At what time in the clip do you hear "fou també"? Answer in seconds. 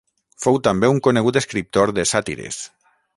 0.45-0.89